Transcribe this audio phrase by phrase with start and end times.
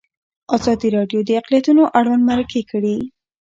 [0.55, 2.97] ازادي راډیو د اقلیتونه اړوند مرکې کړي.